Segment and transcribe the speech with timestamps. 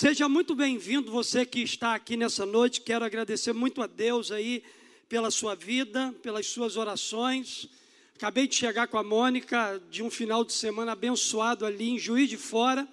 [0.00, 2.80] Seja muito bem-vindo você que está aqui nessa noite.
[2.80, 4.62] Quero agradecer muito a Deus aí
[5.10, 7.68] pela sua vida, pelas suas orações.
[8.16, 12.30] Acabei de chegar com a Mônica de um final de semana abençoado ali em Juiz
[12.30, 12.88] de Fora,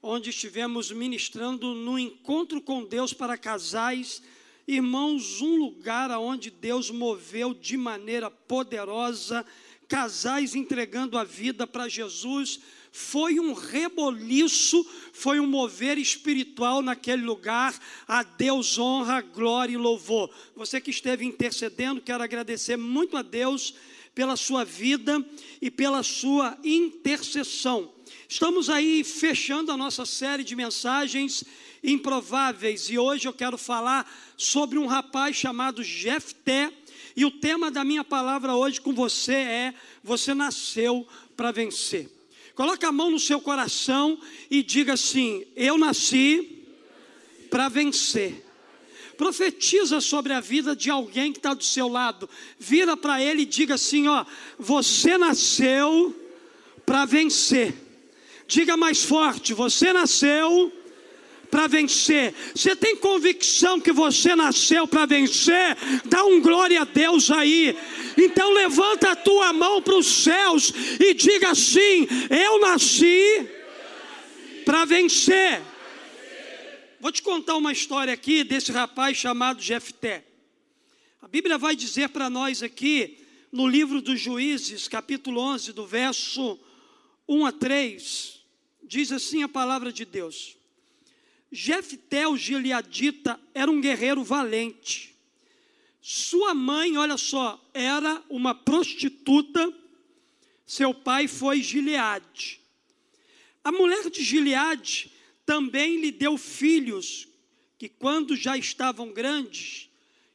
[0.00, 4.22] onde estivemos ministrando no encontro com Deus para casais.
[4.64, 9.44] Irmãos, um lugar aonde Deus moveu de maneira poderosa,
[9.88, 12.60] casais entregando a vida para Jesus,
[12.96, 17.76] foi um reboliço, foi um mover espiritual naquele lugar.
[18.06, 20.30] A Deus honra, glória e louvor.
[20.54, 23.74] Você que esteve intercedendo, quero agradecer muito a Deus
[24.14, 25.26] pela sua vida
[25.60, 27.90] e pela sua intercessão.
[28.28, 31.42] Estamos aí fechando a nossa série de mensagens
[31.82, 36.72] improváveis e hoje eu quero falar sobre um rapaz chamado Jefté.
[37.16, 41.04] E o tema da minha palavra hoje com você é: você nasceu
[41.36, 42.13] para vencer.
[42.54, 44.18] Coloque a mão no seu coração
[44.50, 46.66] e diga assim: Eu nasci
[47.50, 48.44] para vencer.
[49.16, 52.28] Profetiza sobre a vida de alguém que está do seu lado.
[52.58, 54.24] Vira para ele e diga assim: ó,
[54.58, 56.14] você nasceu
[56.84, 57.74] para vencer.
[58.46, 60.72] Diga mais forte: você nasceu
[61.54, 62.34] para vencer.
[62.52, 65.76] Você tem convicção que você nasceu para vencer?
[66.04, 67.78] Dá um glória a Deus aí.
[68.18, 73.48] Então levanta a tua mão para os céus e diga assim: eu nasci
[74.64, 75.62] para vencer.
[76.98, 80.24] Vou te contar uma história aqui desse rapaz chamado Jefté.
[81.22, 86.58] A Bíblia vai dizer para nós aqui, no livro dos Juízes, capítulo 11, do verso
[87.28, 88.40] 1 a 3,
[88.82, 90.63] diz assim a palavra de Deus:
[91.54, 95.14] Jefté, o gileadita, era um guerreiro valente.
[96.02, 99.72] Sua mãe, olha só, era uma prostituta,
[100.66, 102.60] seu pai foi Gileade.
[103.62, 105.12] A mulher de Gileade
[105.46, 107.28] também lhe deu filhos,
[107.78, 109.88] que quando já estavam grandes,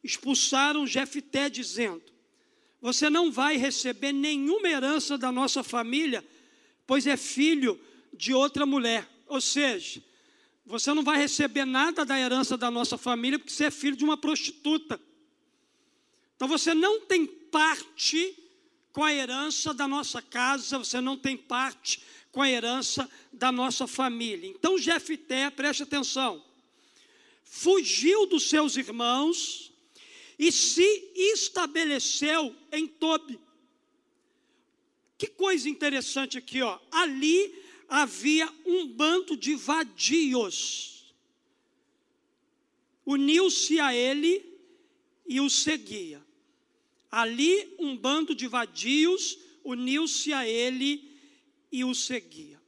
[0.04, 2.04] expulsaram Jefté, dizendo:
[2.82, 6.26] Você não vai receber nenhuma herança da nossa família,
[6.88, 7.80] pois é filho
[8.14, 9.08] de outra mulher.
[9.28, 10.02] Ou seja,
[10.70, 14.04] você não vai receber nada da herança da nossa família, porque você é filho de
[14.04, 15.02] uma prostituta.
[16.36, 18.38] Então você não tem parte
[18.94, 23.88] com a herança da nossa casa, você não tem parte com a herança da nossa
[23.88, 24.48] família.
[24.48, 26.40] Então Jefté, preste atenção,
[27.44, 29.72] fugiu dos seus irmãos
[30.38, 33.40] e se estabeleceu em Tobi.
[35.18, 36.78] Que coisa interessante aqui, ó.
[36.92, 41.14] Ali havia um bando de vadios.
[43.06, 44.46] Uniu-se a ele
[45.28, 46.24] e o seguia.
[47.12, 51.12] Ali um bando de vadios uniu-se a ele
[51.72, 52.62] e o seguia.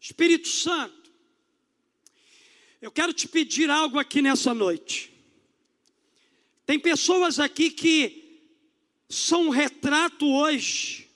[0.00, 1.10] Espírito Santo,
[2.82, 5.12] eu quero te pedir algo aqui nessa noite.
[6.66, 8.40] Tem pessoas aqui que
[9.08, 11.08] são um retrato hoje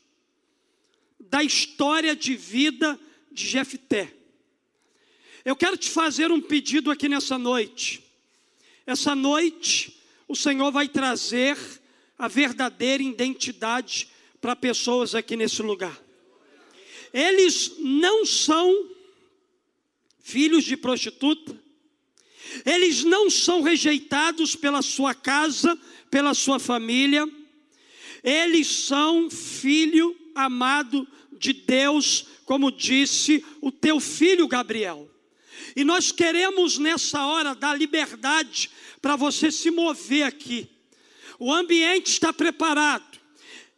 [1.19, 2.99] da história de vida
[3.38, 4.12] de Jefté.
[5.44, 8.03] Eu quero te fazer um pedido aqui nessa noite.
[8.87, 11.56] Essa noite, o Senhor vai trazer
[12.19, 14.09] a verdadeira identidade
[14.41, 16.09] para pessoas aqui nesse lugar
[17.12, 18.91] eles não são
[20.21, 21.59] filhos de prostituta,
[22.65, 25.78] eles não são rejeitados pela sua casa,
[26.10, 27.27] pela sua família,
[28.22, 31.06] eles são filho amado
[31.38, 35.09] de Deus, como disse o teu filho Gabriel.
[35.76, 40.69] E nós queremos nessa hora dar liberdade para você se mover aqui.
[41.38, 43.19] O ambiente está preparado.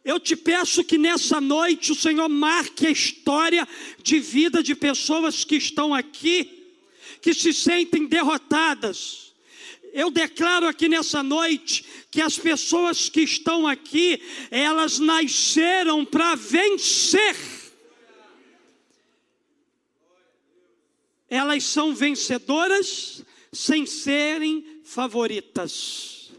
[0.03, 3.67] Eu te peço que nessa noite o Senhor marque a história
[4.01, 6.73] de vida de pessoas que estão aqui,
[7.21, 9.30] que se sentem derrotadas.
[9.93, 17.35] Eu declaro aqui nessa noite que as pessoas que estão aqui, elas nasceram para vencer.
[21.29, 26.31] Elas são vencedoras sem serem favoritas.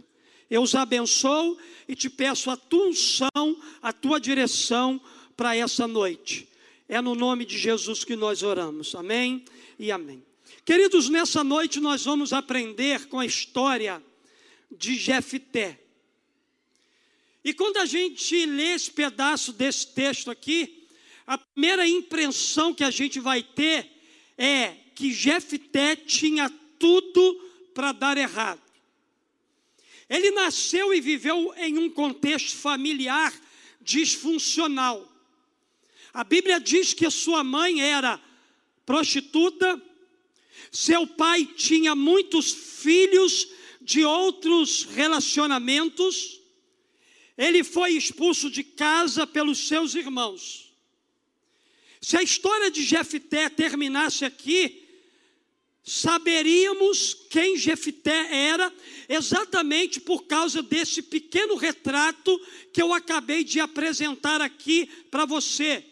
[0.50, 5.00] Eu os abençoo e te peço a tua unção, a tua direção
[5.36, 6.48] para essa noite.
[6.88, 8.94] É no nome de Jesus que nós oramos.
[8.94, 9.44] Amém
[9.78, 10.22] e amém.
[10.64, 14.02] Queridos, nessa noite nós vamos aprender com a história
[14.70, 15.80] de Jefté.
[17.44, 20.86] E quando a gente lê esse pedaço desse texto aqui,
[21.26, 23.90] a primeira impressão que a gente vai ter
[24.38, 27.34] é que Jefté tinha tudo
[27.74, 28.60] para dar errado.
[30.08, 33.32] Ele nasceu e viveu em um contexto familiar
[33.80, 35.10] disfuncional.
[36.12, 38.20] A Bíblia diz que sua mãe era
[38.84, 39.80] prostituta,
[40.72, 43.46] Seu pai tinha muitos filhos
[43.78, 46.40] de outros relacionamentos.
[47.36, 50.72] Ele foi expulso de casa pelos seus irmãos.
[52.00, 54.82] Se a história de Jefté terminasse aqui,
[55.84, 58.72] saberíamos quem Jefté era,
[59.10, 62.40] exatamente por causa desse pequeno retrato
[62.72, 65.91] que eu acabei de apresentar aqui para você.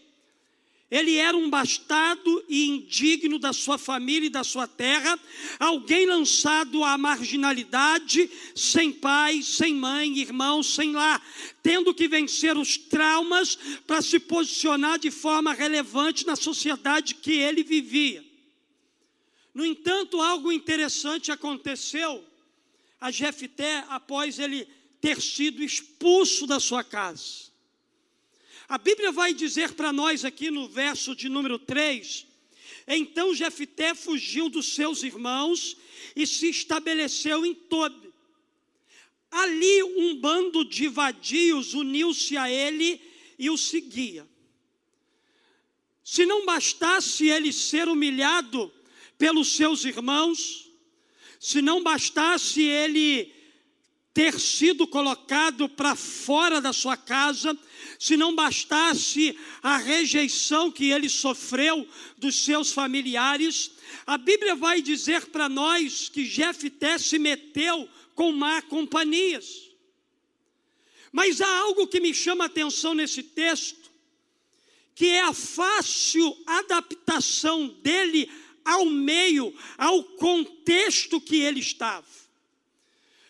[0.90, 5.16] Ele era um bastardo e indigno da sua família e da sua terra,
[5.58, 11.24] alguém lançado à marginalidade, sem pai, sem mãe, irmão, sem lar,
[11.62, 13.56] tendo que vencer os traumas
[13.86, 18.24] para se posicionar de forma relevante na sociedade que ele vivia.
[19.54, 22.24] No entanto, algo interessante aconteceu
[23.00, 24.66] a Jefté após ele
[25.00, 27.49] ter sido expulso da sua casa.
[28.70, 32.24] A Bíblia vai dizer para nós aqui no verso de número 3:
[32.86, 35.76] Então Jefté fugiu dos seus irmãos
[36.14, 38.12] e se estabeleceu em Tobi.
[39.28, 43.02] Ali um bando de vadios uniu-se a ele
[43.36, 44.24] e o seguia.
[46.04, 48.72] Se não bastasse ele ser humilhado,
[49.18, 50.70] pelos seus irmãos,
[51.40, 53.34] se não bastasse ele
[54.14, 57.58] ter sido colocado para fora da sua casa,
[58.00, 61.86] se não bastasse a rejeição que ele sofreu
[62.16, 63.72] dos seus familiares,
[64.06, 69.70] a Bíblia vai dizer para nós que Jefté se meteu com má companhias.
[71.12, 73.90] Mas há algo que me chama a atenção nesse texto,
[74.94, 78.30] que é a fácil adaptação dele
[78.64, 82.06] ao meio, ao contexto que ele estava.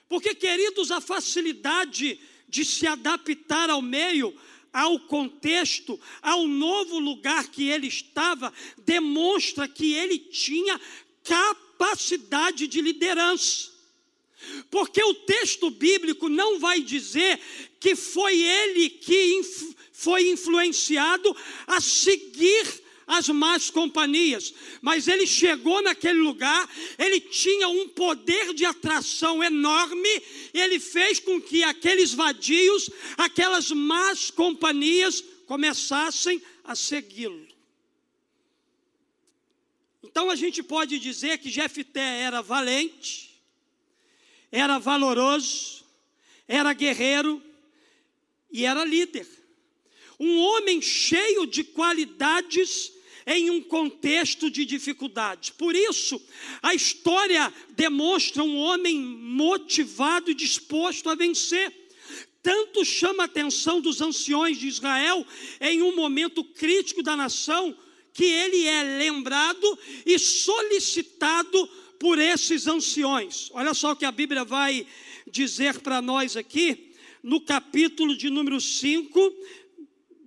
[0.08, 4.36] Porque, queridos, a facilidade de se adaptar ao meio,
[4.72, 10.80] ao contexto, ao novo lugar que ele estava, demonstra que ele tinha
[11.24, 13.70] capacidade de liderança.
[14.70, 17.38] Porque o texto bíblico não vai dizer
[17.78, 19.42] que foi ele que
[19.92, 22.79] foi influenciado a seguir
[23.10, 30.22] as más companhias, mas ele chegou naquele lugar, ele tinha um poder de atração enorme,
[30.54, 37.48] ele fez com que aqueles vadios, aquelas más companhias começassem a segui-lo.
[40.04, 43.42] Então a gente pode dizer que Jefté era valente,
[44.52, 45.84] era valoroso,
[46.46, 47.42] era guerreiro
[48.52, 49.26] e era líder.
[50.20, 52.99] Um homem cheio de qualidades
[53.32, 55.52] em um contexto de dificuldade.
[55.52, 56.20] Por isso,
[56.60, 61.72] a história demonstra um homem motivado e disposto a vencer.
[62.42, 65.24] Tanto chama a atenção dos anciões de Israel
[65.60, 67.76] em um momento crítico da nação,
[68.12, 71.68] que ele é lembrado e solicitado
[72.00, 73.48] por esses anciões.
[73.52, 74.84] Olha só o que a Bíblia vai
[75.30, 79.34] dizer para nós aqui, no capítulo de número 5,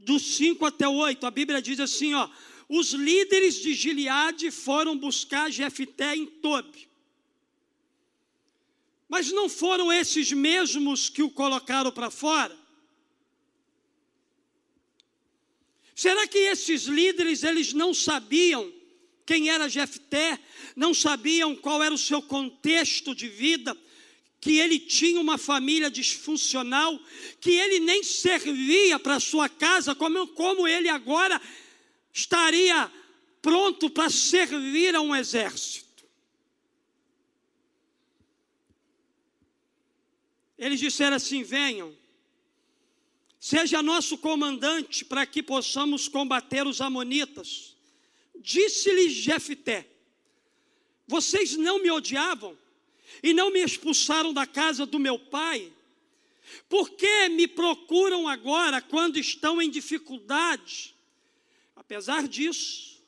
[0.05, 1.25] do 5 até o 8.
[1.25, 2.29] A Bíblia diz assim, ó:
[2.75, 6.89] os líderes de Gileade foram buscar Jefté em Tobi.
[9.07, 12.57] Mas não foram esses mesmos que o colocaram para fora?
[15.93, 18.73] Será que esses líderes eles não sabiam
[19.23, 20.39] quem era Jefté,
[20.75, 23.77] não sabiam qual era o seu contexto de vida,
[24.41, 26.99] que ele tinha uma família disfuncional,
[27.39, 31.39] que ele nem servia para sua casa, como, como ele agora
[32.13, 32.91] estaria
[33.41, 36.05] pronto para servir a um exército.
[40.57, 41.93] Eles disseram assim: venham,
[43.39, 47.75] seja nosso comandante para que possamos combater os Amonitas.
[48.39, 49.87] Disse-lhe Jefté:
[51.07, 52.57] Vocês não me odiavam
[53.21, 55.73] e não me expulsaram da casa do meu pai?
[56.69, 60.93] Por que me procuram agora quando estão em dificuldade?
[61.85, 63.03] Apesar disso,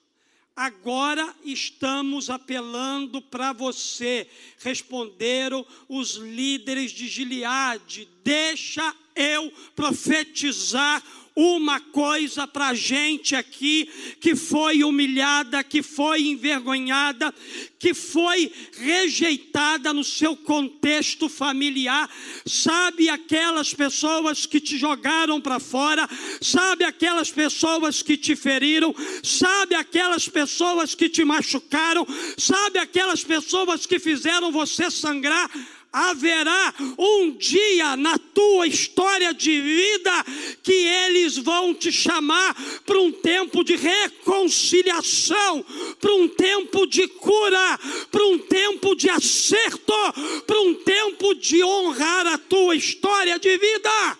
[0.56, 4.30] agora estamos apelando para você.
[4.60, 11.02] Responderam os líderes de Gileade: deixa eu profetizar
[11.36, 13.90] uma coisa para a gente aqui
[14.22, 17.34] que foi humilhada, que foi envergonhada,
[17.78, 22.10] que foi rejeitada no seu contexto familiar.
[22.46, 26.10] Sabe aquelas pessoas que te jogaram para fora,
[26.42, 33.86] sabe aquelas pessoas que te feriram, sabe aquelas pessoas que te machucaram, sabe aquelas pessoas
[33.86, 35.52] que fizeram você sangrar
[35.96, 40.12] haverá um dia na tua história de vida
[40.62, 42.54] que eles vão te chamar
[42.86, 45.64] para um tempo de reconciliação,
[46.02, 47.80] para um tempo de cura,
[48.12, 49.94] para um tempo de acerto,
[50.46, 54.18] para um tempo de honrar a tua história de vida.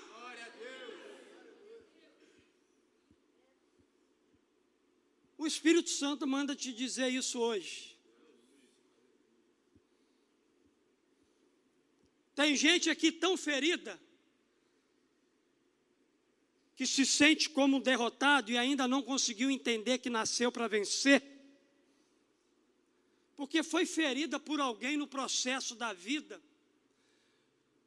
[5.38, 7.95] O Espírito Santo manda te dizer isso hoje.
[12.36, 14.00] Tem gente aqui tão ferida
[16.76, 21.24] que se sente como um derrotado e ainda não conseguiu entender que nasceu para vencer.
[23.38, 26.42] Porque foi ferida por alguém no processo da vida.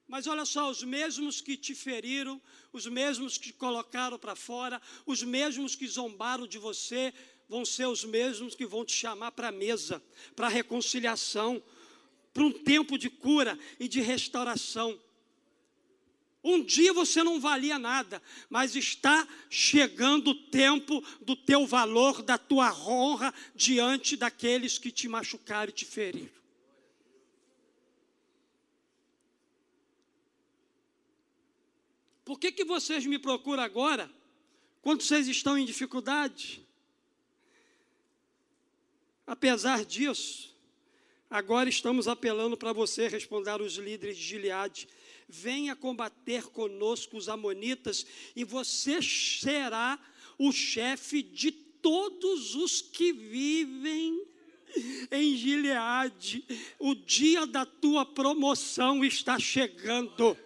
[0.06, 2.40] Mas olha só, os mesmos que te feriram,
[2.72, 7.12] os mesmos que te colocaram para fora, os mesmos que zombaram de você,
[7.46, 10.02] vão ser os mesmos que vão te chamar para a mesa,
[10.34, 11.62] para a reconciliação,
[12.38, 14.96] para um tempo de cura e de restauração.
[16.44, 22.38] Um dia você não valia nada, mas está chegando o tempo do teu valor, da
[22.38, 26.30] tua honra diante daqueles que te machucaram e te feriram.
[32.24, 34.08] Por que, que vocês me procuram agora,
[34.80, 36.64] quando vocês estão em dificuldade?
[39.26, 40.56] Apesar disso,
[41.30, 44.88] agora estamos apelando para você responder os líderes de Gileade.
[45.28, 49.98] Venha combater conosco os amonitas e você será
[50.38, 54.22] o chefe de todos os que vivem
[55.10, 56.44] em Gileade.
[56.78, 60.36] O dia da tua promoção está chegando.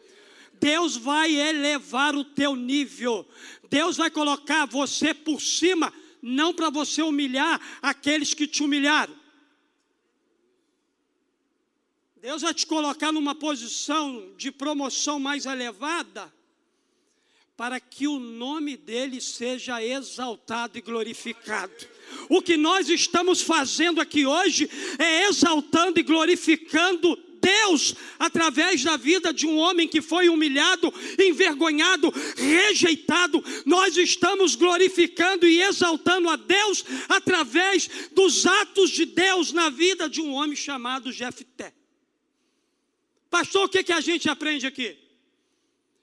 [0.61, 3.27] Deus vai elevar o teu nível.
[3.69, 9.22] Deus vai colocar você por cima não para você humilhar aqueles que te humilharam.
[12.23, 16.33] Deus vai te colocar numa posição de promoção mais elevada,
[17.57, 21.75] para que o nome dele seja exaltado e glorificado.
[22.29, 29.33] O que nós estamos fazendo aqui hoje é exaltando e glorificando Deus, através da vida
[29.33, 36.85] de um homem que foi humilhado, envergonhado, rejeitado, nós estamos glorificando e exaltando a Deus
[37.09, 41.82] através dos atos de Deus na vida de um homem chamado Jefté.
[43.33, 44.95] Pastor, o que, que a gente aprende aqui?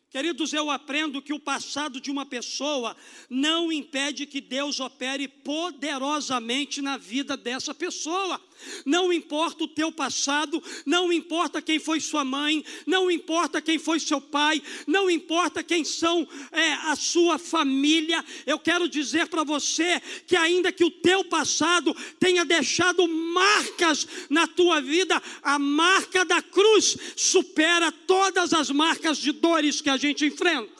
[0.10, 2.98] Queridos, eu aprendo que o passado de uma pessoa
[3.30, 8.42] não impede que Deus opere poderosamente na vida dessa pessoa.
[8.86, 14.00] Não importa o teu passado, não importa quem foi sua mãe, não importa quem foi
[14.00, 18.24] seu pai, não importa quem são é, a sua família.
[18.46, 24.48] Eu quero dizer para você que, ainda que o teu passado tenha deixado marcas na
[24.48, 30.26] tua vida, a marca da cruz supera todas as marcas de dores que a gente
[30.26, 30.80] enfrenta.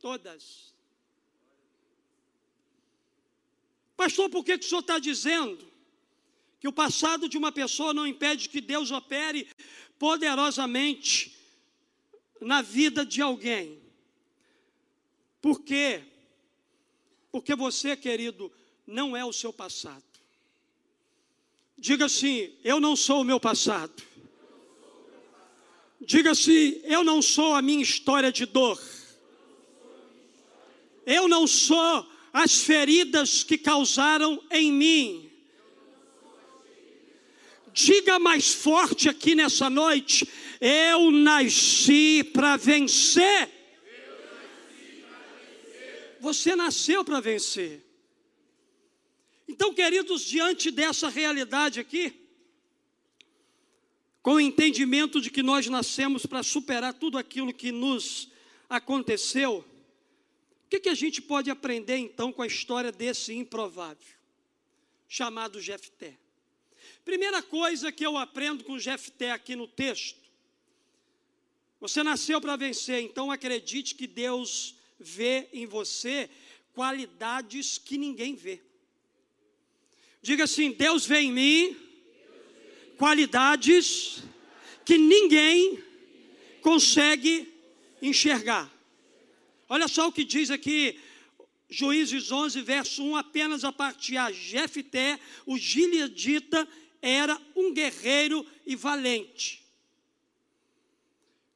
[0.00, 0.72] Todas.
[3.96, 5.67] Pastor, por que, que o senhor está dizendo
[6.60, 9.48] que o passado de uma pessoa não impede que Deus opere
[9.98, 11.36] poderosamente
[12.40, 13.80] na vida de alguém.
[15.40, 16.02] Por quê?
[17.30, 18.52] Porque você, querido,
[18.86, 20.02] não é o seu passado.
[21.76, 24.02] Diga assim: eu não sou o meu passado.
[26.00, 28.80] Diga assim: eu não sou a minha história de dor.
[31.06, 35.27] Eu não sou as feridas que causaram em mim.
[37.80, 40.28] Diga mais forte aqui nessa noite:
[40.60, 43.48] eu nasci para vencer.
[46.18, 47.86] Você nasceu para vencer.
[49.46, 52.12] Então, queridos, diante dessa realidade aqui,
[54.20, 58.28] com o entendimento de que nós nascemos para superar tudo aquilo que nos
[58.68, 59.64] aconteceu,
[60.66, 64.16] o que, que a gente pode aprender então com a história desse improvável,
[65.06, 66.18] chamado Jefté?
[67.08, 70.20] Primeira coisa que eu aprendo com Jefté aqui no texto.
[71.80, 76.28] Você nasceu para vencer, então acredite que Deus vê em você
[76.74, 78.60] qualidades que ninguém vê.
[80.20, 81.76] Diga assim: Deus vê em mim
[82.98, 84.22] qualidades
[84.84, 85.82] que ninguém
[86.60, 87.50] consegue
[88.02, 88.70] enxergar.
[89.66, 91.00] Olha só o que diz aqui
[91.70, 96.68] Juízes 11, verso 1, apenas a parte A, Jefté, o gileadita,
[97.00, 99.62] era um guerreiro e valente.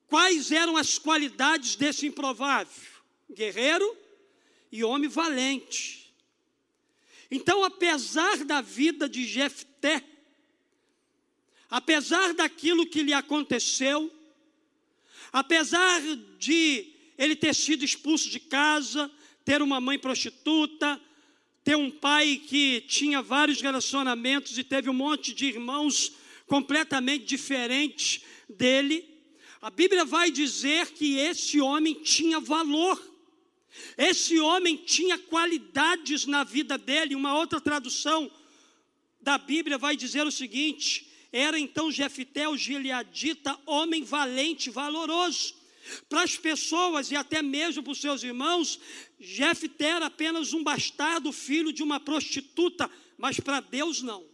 [0.06, 2.92] Quais eram as qualidades desse improvável?
[3.30, 3.96] Guerreiro
[4.70, 6.12] e homem valente.
[7.30, 10.04] Então, apesar da vida de Jefté,
[11.70, 14.12] apesar daquilo que lhe aconteceu,
[15.32, 16.00] apesar
[16.38, 19.10] de ele ter sido expulso de casa,
[19.46, 21.00] ter uma mãe prostituta,
[21.64, 26.12] ter um pai que tinha vários relacionamentos e teve um monte de irmãos
[26.46, 29.08] completamente diferentes dele,
[29.60, 33.00] a Bíblia vai dizer que esse homem tinha valor.
[33.96, 37.14] Esse homem tinha qualidades na vida dele.
[37.14, 38.30] Uma outra tradução
[39.20, 45.54] da Bíblia vai dizer o seguinte: era então Jefté o gileadita, homem valente, valoroso.
[46.08, 48.78] Para as pessoas e até mesmo para os seus irmãos,
[49.18, 54.24] Jefté era apenas um bastardo, filho de uma prostituta, mas para Deus não.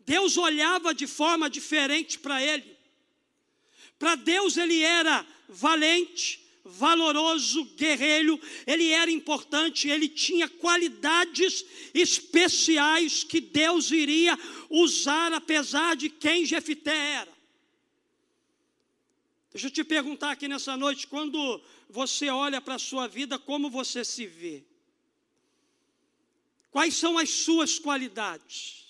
[0.00, 2.76] Deus olhava de forma diferente para ele.
[3.98, 13.40] Para Deus ele era valente, valoroso, guerreiro, ele era importante, ele tinha qualidades especiais que
[13.40, 14.38] Deus iria
[14.70, 17.37] usar apesar de quem Jefité era.
[19.58, 21.60] Deixa eu te perguntar aqui nessa noite, quando
[21.90, 24.62] você olha para a sua vida, como você se vê?
[26.70, 28.84] Quais são as suas qualidades,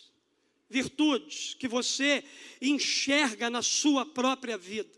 [0.68, 2.22] virtudes que você
[2.60, 4.90] enxerga na sua própria vida?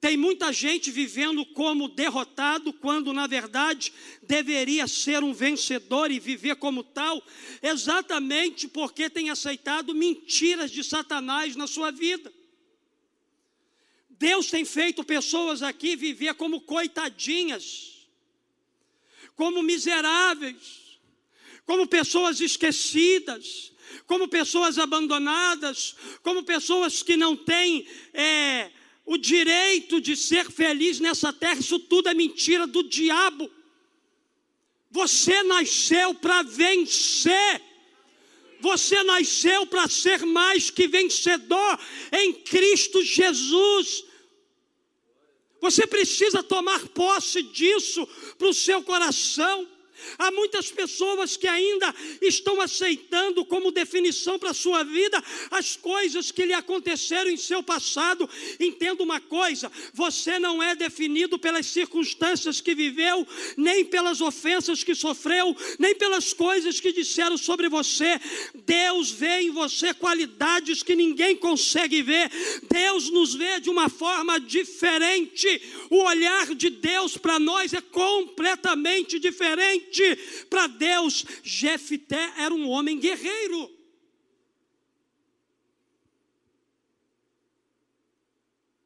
[0.00, 6.56] Tem muita gente vivendo como derrotado, quando na verdade deveria ser um vencedor e viver
[6.56, 7.22] como tal,
[7.62, 12.32] exatamente porque tem aceitado mentiras de Satanás na sua vida.
[14.24, 18.08] Deus tem feito pessoas aqui viver como coitadinhas,
[19.36, 20.98] como miseráveis,
[21.66, 23.70] como pessoas esquecidas,
[24.06, 27.86] como pessoas abandonadas, como pessoas que não têm.
[28.14, 28.70] É,
[29.04, 33.50] o direito de ser feliz nessa terra, isso tudo é mentira do diabo.
[34.90, 37.60] Você nasceu para vencer.
[38.58, 41.78] Você nasceu para ser mais que vencedor
[42.10, 44.13] em Cristo Jesus.
[45.64, 48.06] Você precisa tomar posse disso
[48.36, 49.66] para o seu coração.
[50.18, 56.30] Há muitas pessoas que ainda estão aceitando como definição para a sua vida as coisas
[56.30, 58.28] que lhe aconteceram em seu passado.
[58.58, 64.94] Entenda uma coisa: você não é definido pelas circunstâncias que viveu, nem pelas ofensas que
[64.94, 68.20] sofreu, nem pelas coisas que disseram sobre você.
[68.54, 72.30] Deus vê em você qualidades que ninguém consegue ver.
[72.70, 75.60] Deus nos vê de uma forma diferente.
[75.90, 79.93] O olhar de Deus para nós é completamente diferente
[80.48, 83.70] para Deus, Jefté era um homem guerreiro.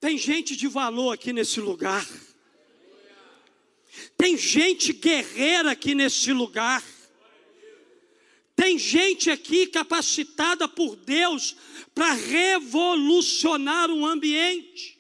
[0.01, 2.07] Tem gente de valor aqui nesse lugar.
[4.17, 6.85] Tem gente guerreira aqui nesse lugar.
[8.55, 11.57] Tem gente aqui capacitada por Deus
[11.95, 14.99] para revolucionar o ambiente.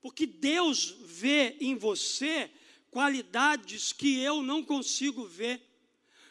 [0.00, 2.50] Porque Deus vê em você
[2.90, 5.62] qualidades que eu não consigo ver,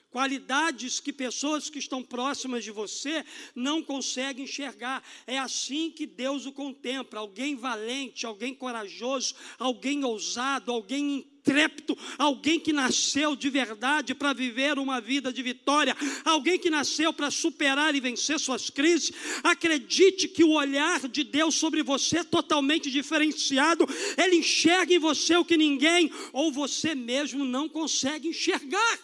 [0.10, 5.04] qualidades que pessoas que estão próximas de você não conseguem enxergar.
[5.28, 12.60] É assim que Deus o contempla: alguém valente, alguém corajoso, alguém ousado, alguém intrépido, alguém
[12.60, 17.94] que nasceu de verdade para viver uma vida de vitória, alguém que nasceu para superar
[17.94, 19.12] e vencer suas crises.
[19.44, 25.38] Acredite que o olhar de Deus sobre você é totalmente diferenciado, ele enxerga em você
[25.38, 29.00] o que ninguém ou você mesmo não consegue enxergar.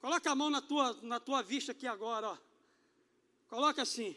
[0.00, 2.36] Coloca a mão na tua, na tua vista aqui agora, ó.
[3.48, 4.14] Coloca assim.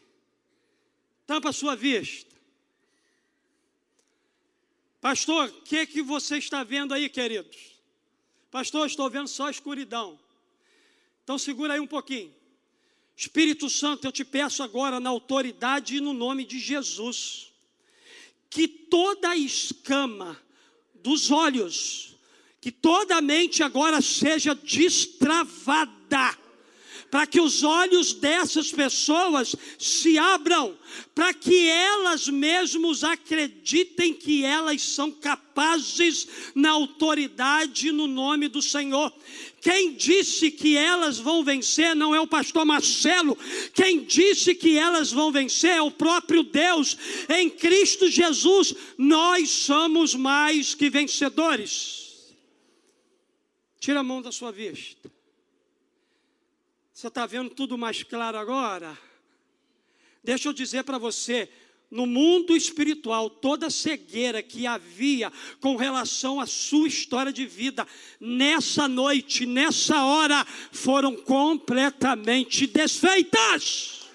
[1.25, 2.36] Tampa a sua vista.
[4.99, 7.77] Pastor, o que, que você está vendo aí, queridos?
[8.49, 10.19] Pastor, estou vendo só escuridão.
[11.23, 12.33] Então segura aí um pouquinho.
[13.15, 17.51] Espírito Santo, eu te peço agora, na autoridade e no nome de Jesus,
[18.49, 20.41] que toda escama
[20.95, 22.15] dos olhos,
[22.61, 26.37] que toda a mente agora seja destravada
[27.09, 30.77] para que os olhos dessas pessoas se abram,
[31.15, 39.13] para que elas mesmas acreditem que elas são capazes na autoridade no nome do Senhor.
[39.61, 43.37] Quem disse que elas vão vencer não é o pastor Marcelo,
[43.73, 46.97] quem disse que elas vão vencer é o próprio Deus.
[47.29, 52.35] Em Cristo Jesus, nós somos mais que vencedores.
[53.79, 55.16] Tira a mão da sua vista.
[56.97, 58.97] Você está vendo tudo mais claro agora?
[60.23, 61.47] Deixa eu dizer para você:
[61.91, 65.31] no mundo espiritual, toda cegueira que havia
[65.61, 67.87] com relação à sua história de vida,
[68.19, 74.07] nessa noite, nessa hora, foram completamente desfeitas.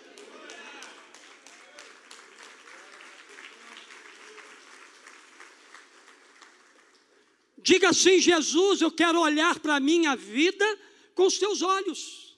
[7.59, 10.66] Diga assim: Jesus, eu quero olhar para a minha vida
[11.14, 12.32] com os teus olhos.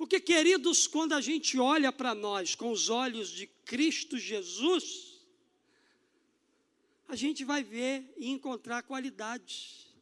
[0.00, 5.20] Porque, queridos, quando a gente olha para nós com os olhos de Cristo Jesus,
[7.06, 9.94] a gente vai ver e encontrar qualidades,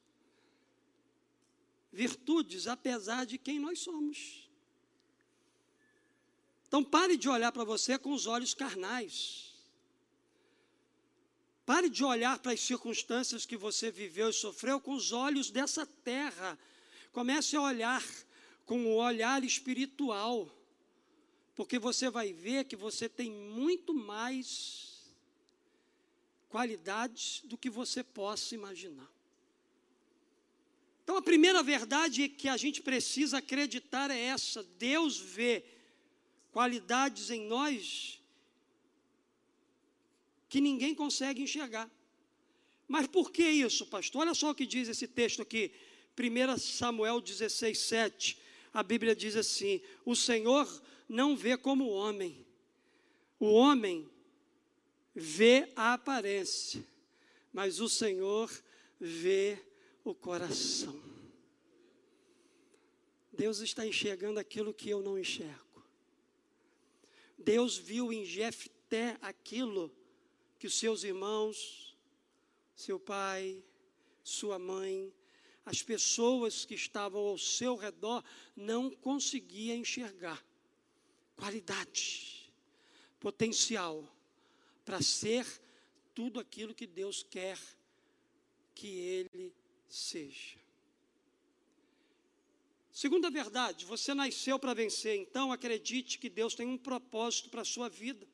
[1.93, 4.49] virtudes, apesar de quem nós somos.
[6.69, 9.53] Então, pare de olhar para você com os olhos carnais.
[11.67, 15.85] Pare de olhar para as circunstâncias que você viveu e sofreu com os olhos dessa
[15.85, 16.57] terra.
[17.11, 18.01] Comece a olhar
[18.69, 20.47] com o olhar espiritual,
[21.57, 25.11] porque você vai ver que você tem muito mais
[26.51, 29.11] qualidades do que você possa imaginar.
[31.03, 35.65] Então, a primeira verdade que a gente precisa acreditar é essa: Deus vê
[36.53, 38.21] qualidades em nós
[40.51, 41.91] que ninguém consegue enxergar.
[42.87, 44.21] Mas por que isso, pastor?
[44.21, 45.73] Olha só o que diz esse texto aqui,
[46.19, 50.67] 1 Samuel 16, 7 a Bíblia diz assim: o Senhor
[51.09, 52.47] não vê como o homem,
[53.39, 54.09] o homem
[55.15, 56.85] vê a aparência,
[57.53, 58.51] mas o Senhor
[59.01, 59.59] vê
[60.05, 61.01] o coração.
[63.33, 65.85] Deus está enxergando aquilo que eu não enxergo.
[67.39, 69.93] Deus viu em Jefté aquilo
[70.59, 71.97] que os seus irmãos,
[72.75, 73.63] seu pai,
[74.25, 75.13] sua mãe,
[75.69, 78.25] as pessoas que estavam ao seu redor
[78.57, 80.43] não conseguiam enxergar
[81.37, 82.51] qualidade,
[83.21, 84.03] potencial
[84.83, 85.47] para ser
[86.15, 87.59] tudo aquilo que Deus quer
[88.75, 89.53] que ele
[89.87, 90.57] seja.
[92.91, 97.67] Segunda verdade, você nasceu para vencer, então acredite que Deus tem um propósito para a
[97.67, 98.27] sua vida.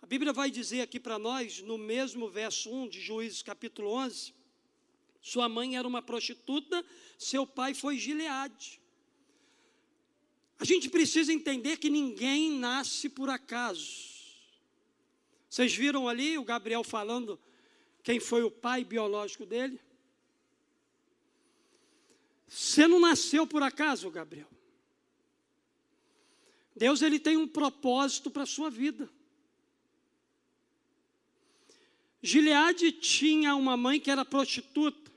[0.00, 4.32] A Bíblia vai dizer aqui para nós, no mesmo verso 1 de Juízes capítulo 11,
[5.24, 6.84] sua mãe era uma prostituta,
[7.18, 8.78] seu pai foi Gileade.
[10.58, 14.12] A gente precisa entender que ninguém nasce por acaso.
[15.48, 17.40] Vocês viram ali o Gabriel falando
[18.02, 19.80] quem foi o pai biológico dele?
[22.46, 24.50] Você não nasceu por acaso, Gabriel.
[26.76, 29.08] Deus ele tem um propósito para a sua vida.
[32.22, 35.13] Gileade tinha uma mãe que era prostituta.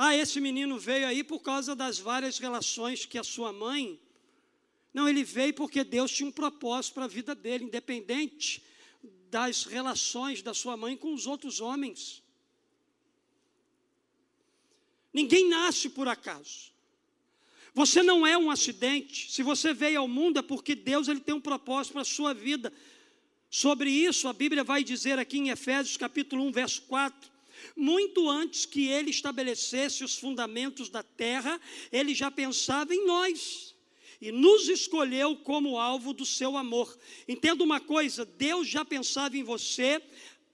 [0.00, 4.00] Ah, esse menino veio aí por causa das várias relações que a sua mãe.
[4.94, 8.62] Não, ele veio porque Deus tinha um propósito para a vida dele, independente
[9.28, 12.22] das relações da sua mãe com os outros homens.
[15.12, 16.70] Ninguém nasce por acaso.
[17.74, 19.32] Você não é um acidente.
[19.32, 22.32] Se você veio ao mundo é porque Deus ele tem um propósito para a sua
[22.32, 22.72] vida.
[23.50, 27.37] Sobre isso, a Bíblia vai dizer aqui em Efésios capítulo 1, verso 4,
[27.76, 33.74] muito antes que ele estabelecesse os fundamentos da terra, ele já pensava em nós
[34.20, 36.96] e nos escolheu como alvo do seu amor.
[37.26, 40.02] Entenda uma coisa: Deus já pensava em você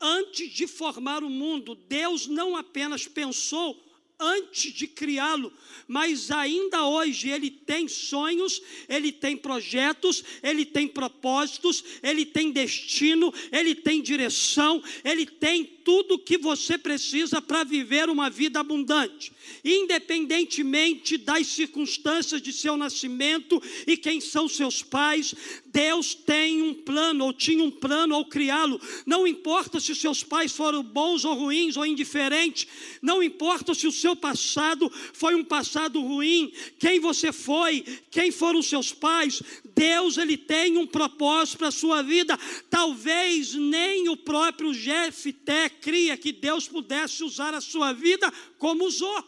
[0.00, 1.74] antes de formar o mundo.
[1.74, 3.83] Deus não apenas pensou
[4.18, 5.52] antes de criá-lo,
[5.88, 13.32] mas ainda hoje ele tem sonhos, ele tem projetos, ele tem propósitos, ele tem destino,
[13.50, 19.32] ele tem direção, ele tem tudo que você precisa para viver uma vida abundante,
[19.64, 25.34] independentemente das circunstâncias de seu nascimento e quem são seus pais.
[25.66, 28.80] Deus tem um plano, ou tinha um plano ao criá-lo.
[29.04, 32.66] Não importa se seus pais foram bons ou ruins ou indiferentes,
[33.02, 38.62] não importa se o seu passado foi um passado ruim, quem você foi, quem foram
[38.62, 39.42] seus pais,
[39.74, 42.38] Deus ele tem um propósito para a sua vida.
[42.70, 48.32] Talvez nem o próprio Jefté cria que Deus pudesse usar a sua vida
[48.64, 49.22] como usou.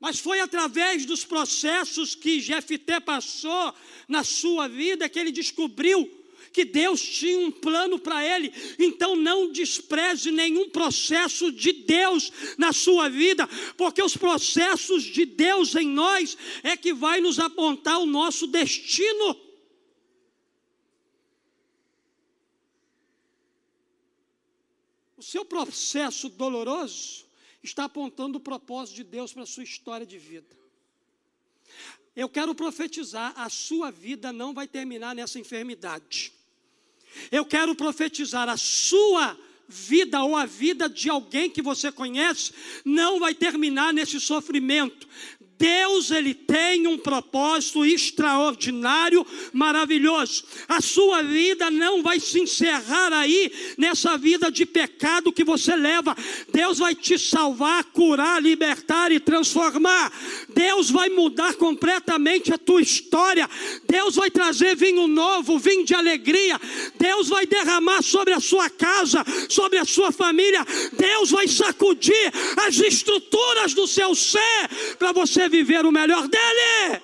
[0.00, 3.72] Mas foi através dos processos que Jefté passou
[4.08, 6.10] na sua vida que ele descobriu
[6.52, 8.52] que Deus tinha um plano para ele.
[8.80, 15.76] Então não despreze nenhum processo de Deus na sua vida, porque os processos de Deus
[15.76, 19.45] em nós é que vai nos apontar o nosso destino.
[25.26, 27.26] Seu processo doloroso
[27.60, 30.56] está apontando o propósito de Deus para a sua história de vida.
[32.14, 36.32] Eu quero profetizar: a sua vida não vai terminar nessa enfermidade.
[37.32, 39.36] Eu quero profetizar: a sua
[39.68, 42.52] vida ou a vida de alguém que você conhece
[42.84, 45.08] não vai terminar nesse sofrimento.
[45.58, 50.44] Deus ele tem um propósito extraordinário, maravilhoso.
[50.68, 56.14] A sua vida não vai se encerrar aí nessa vida de pecado que você leva.
[56.52, 60.12] Deus vai te salvar, curar, libertar e transformar.
[60.54, 63.48] Deus vai mudar completamente a tua história.
[63.88, 66.60] Deus vai trazer vinho novo, vinho de alegria.
[66.98, 70.66] Deus vai derramar sobre a sua casa, sobre a sua família.
[70.92, 77.02] Deus vai sacudir as estruturas do seu ser para você viver o melhor dele.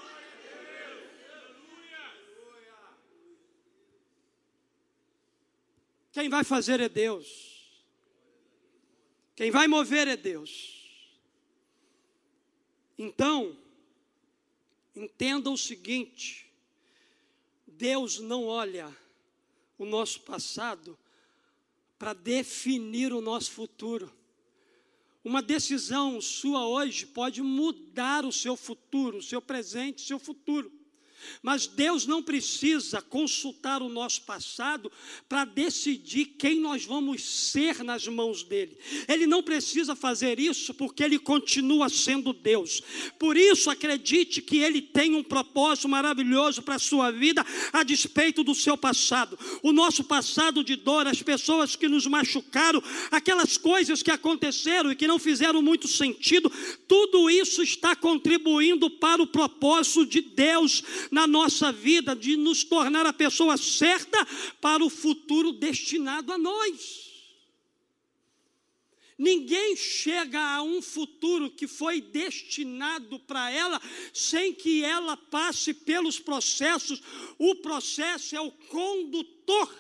[6.12, 7.52] Quem vai fazer é Deus.
[9.34, 10.82] Quem vai mover é Deus.
[12.98, 13.58] Então,
[14.94, 16.52] entenda o seguinte:
[17.66, 18.94] Deus não olha
[19.78, 20.98] o nosso passado
[21.98, 24.12] para definir o nosso futuro.
[25.24, 30.72] Uma decisão sua hoje pode mudar o seu futuro, o seu presente, o seu futuro.
[31.42, 34.90] Mas Deus não precisa consultar o nosso passado
[35.28, 38.76] para decidir quem nós vamos ser nas mãos dele.
[39.08, 42.82] Ele não precisa fazer isso porque ele continua sendo Deus.
[43.18, 48.44] Por isso, acredite que ele tem um propósito maravilhoso para a sua vida, a despeito
[48.44, 49.38] do seu passado.
[49.62, 54.96] O nosso passado de dor, as pessoas que nos machucaram, aquelas coisas que aconteceram e
[54.96, 56.50] que não fizeram muito sentido,
[56.86, 63.04] tudo isso está contribuindo para o propósito de Deus na nossa vida de nos tornar
[63.04, 64.26] a pessoa certa
[64.62, 67.12] para o futuro destinado a nós.
[69.18, 73.80] Ninguém chega a um futuro que foi destinado para ela
[74.12, 77.02] sem que ela passe pelos processos.
[77.38, 79.70] O processo é o condutor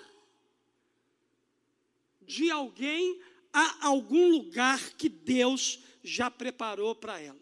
[2.20, 3.18] de alguém
[3.50, 7.40] a algum lugar que Deus já preparou para ela.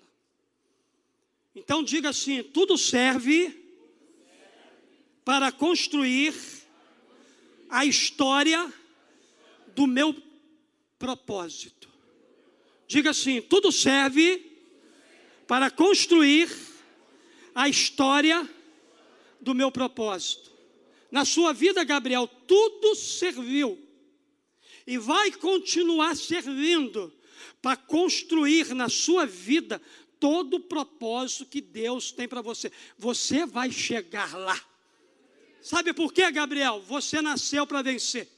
[1.55, 3.60] Então diga assim: tudo serve
[5.31, 6.35] para construir
[7.69, 8.75] a história
[9.77, 10.13] do meu
[10.99, 11.89] propósito.
[12.89, 14.45] Diga assim: tudo serve
[15.47, 16.51] para construir
[17.55, 18.45] a história
[19.41, 20.51] do meu propósito.
[21.13, 23.79] Na sua vida, Gabriel, tudo serviu
[24.85, 27.17] e vai continuar servindo
[27.63, 29.81] para construir na sua vida
[30.19, 32.73] todo o propósito que Deus tem para você.
[32.99, 34.70] Você vai chegar lá.
[35.63, 36.81] Sabe por quê, Gabriel?
[36.81, 38.29] Você nasceu para vencer.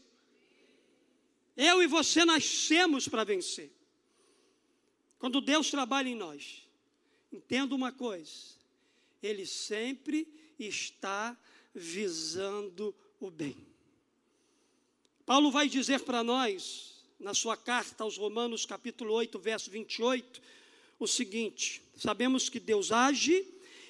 [1.57, 3.71] Eu e você nascemos para vencer.
[5.19, 6.67] Quando Deus trabalha em nós,
[7.33, 8.57] entenda uma coisa:
[9.23, 10.27] Ele sempre
[10.59, 11.37] está
[11.75, 13.57] visando o bem.
[15.25, 20.43] Paulo vai dizer para nós, na sua carta aos Romanos, capítulo 8, verso 28,
[20.99, 23.47] o seguinte: sabemos que Deus age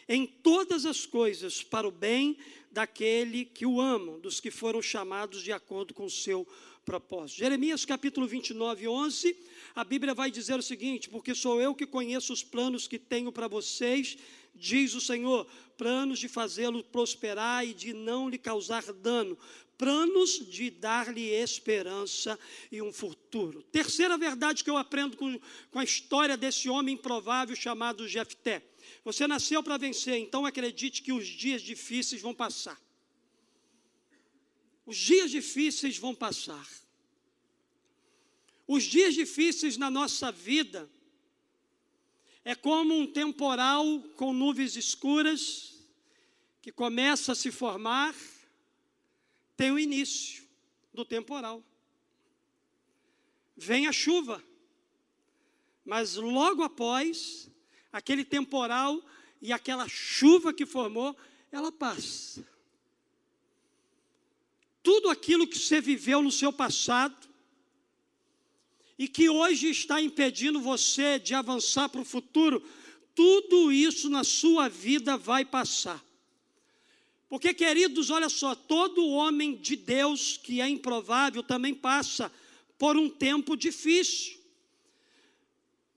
[0.09, 2.37] em todas as coisas para o bem
[2.73, 6.49] daquele que o amam, dos que foram chamados de acordo com o seu
[6.85, 7.39] propósito.
[7.39, 9.37] Jeremias capítulo 29, 11,
[9.75, 13.31] a Bíblia vai dizer o seguinte: Porque sou eu que conheço os planos que tenho
[13.31, 14.17] para vocês,
[14.55, 19.39] diz o Senhor, planos de fazê-lo prosperar e de não lhe causar dano,
[19.83, 22.39] planos de dar-lhe esperança
[22.71, 23.65] e um futuro.
[23.65, 25.41] Terceira verdade que eu aprendo com,
[25.73, 28.63] com a história desse homem improvável chamado Jefté.
[29.05, 32.81] Você nasceu para vencer, então acredite que os dias difíceis vão passar.
[34.87, 36.69] Os dias difíceis vão passar.
[38.69, 40.89] Os dias difíceis na nossa vida
[42.45, 45.75] é como um temporal com nuvens escuras
[46.61, 48.15] que começa a se formar,
[49.57, 50.45] tem o início
[50.93, 51.63] do temporal.
[53.57, 54.43] Vem a chuva,
[55.85, 57.51] mas logo após
[57.93, 59.03] aquele temporal
[59.41, 61.17] e aquela chuva que formou,
[61.51, 62.47] ela passa.
[64.83, 67.29] Tudo aquilo que você viveu no seu passado
[68.99, 72.63] e que hoje está impedindo você de avançar para o futuro,
[73.15, 76.03] tudo isso na sua vida vai passar.
[77.33, 82.31] Porque, queridos, olha só, todo homem de Deus que é improvável também passa
[82.77, 84.39] por um tempo difícil.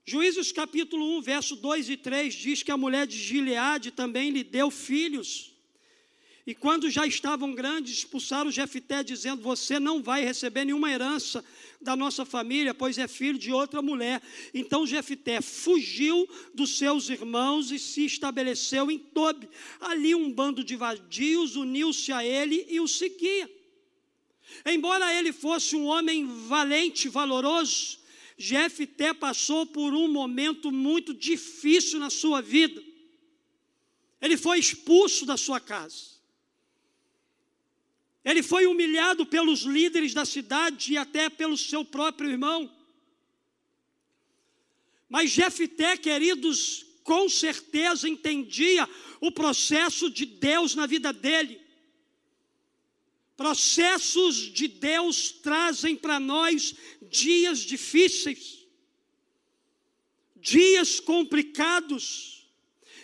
[0.05, 4.45] Juízes capítulo 1, verso 2 e 3 diz que a mulher de Gileade também lhe
[4.45, 5.53] deu filhos.
[6.47, 11.43] E quando já estavam grandes, expulsaram Jefté, dizendo: Você não vai receber nenhuma herança
[11.85, 14.21] da nossa família, pois é filho de outra mulher.
[14.53, 19.47] Então Jefté fugiu dos seus irmãos e se estabeleceu em Tobi.
[19.79, 23.49] Ali um bando de vadios uniu-se a ele e o seguia.
[24.65, 27.99] Embora ele fosse um homem valente, valoroso,
[28.37, 32.83] Jefté passou por um momento muito difícil na sua vida.
[34.19, 36.14] Ele foi expulso da sua casa.
[38.25, 42.75] Ele foi humilhado pelos líderes da cidade e até pelo seu próprio irmão.
[45.07, 48.89] Mas Jefté, queridos, com certeza entendia
[49.21, 51.61] o processo de Deus na vida dele.
[53.37, 58.65] Processos de Deus trazem para nós dias difíceis,
[60.35, 62.49] dias complicados,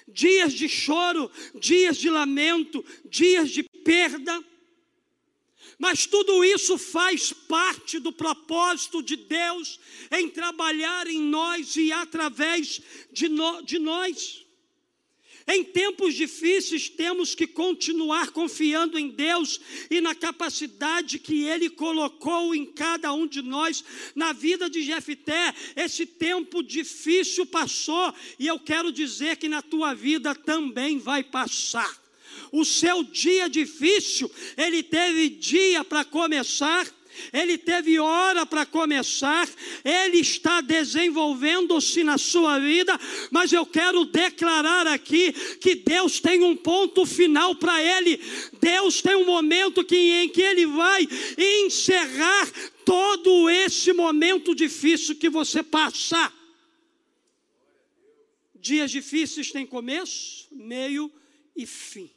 [0.07, 4.43] dias de choro, dias de lamento, dias de perda
[5.81, 9.79] mas tudo isso faz parte do propósito de Deus
[10.11, 12.79] em trabalhar em nós e através
[13.11, 14.45] de, no, de nós.
[15.47, 22.53] Em tempos difíceis, temos que continuar confiando em Deus e na capacidade que Ele colocou
[22.53, 23.83] em cada um de nós.
[24.13, 29.95] Na vida de Jefté, esse tempo difícil passou, e eu quero dizer que na tua
[29.95, 32.00] vida também vai passar
[32.51, 36.85] o seu dia difícil, ele teve dia para começar,
[37.31, 39.47] ele teve hora para começar,
[39.83, 46.55] ele está desenvolvendo-se na sua vida, mas eu quero declarar aqui que Deus tem um
[46.55, 48.19] ponto final para ele.
[48.59, 52.51] Deus tem um momento que, em que ele vai encerrar
[52.85, 56.31] todo esse momento difícil que você passa.
[58.55, 61.11] Dias difíceis têm começo, meio
[61.55, 62.09] e fim.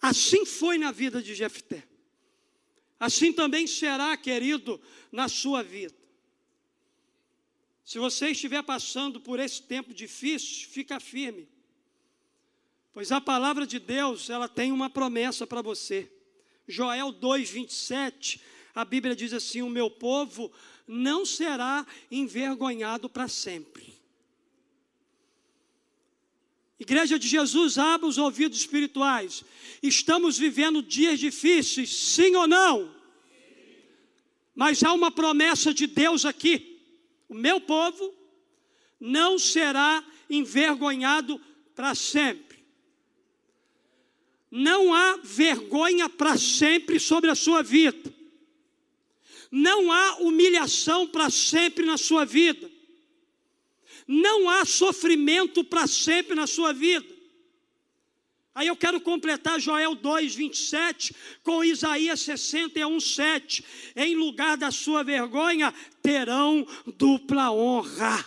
[0.00, 1.86] Assim foi na vida de Jefté.
[3.00, 4.80] Assim também será, querido,
[5.10, 5.94] na sua vida.
[7.84, 11.48] Se você estiver passando por esse tempo difícil, fica firme.
[12.92, 16.10] Pois a palavra de Deus, ela tem uma promessa para você.
[16.66, 18.40] Joel 2:27,
[18.74, 20.52] a Bíblia diz assim: "O meu povo
[20.86, 23.97] não será envergonhado para sempre".
[26.78, 29.42] Igreja de Jesus, abra os ouvidos espirituais.
[29.82, 32.94] Estamos vivendo dias difíceis, sim ou não?
[34.54, 36.80] Mas há uma promessa de Deus aqui:
[37.28, 38.14] o meu povo
[39.00, 41.40] não será envergonhado
[41.74, 42.58] para sempre.
[44.50, 48.14] Não há vergonha para sempre sobre a sua vida.
[49.50, 52.67] Não há humilhação para sempre na sua vida
[54.08, 57.18] não há sofrimento para sempre na sua vida.
[58.54, 63.64] Aí eu quero completar Joel 2, 27 com Isaías 61, 7.
[63.94, 66.66] Em lugar da sua vergonha, terão
[66.96, 68.24] dupla honra.